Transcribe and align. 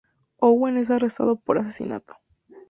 Owen 0.39 0.77
es 0.77 0.89
arrestado 0.89 1.35
por 1.35 1.59
asesinato. 1.59 2.15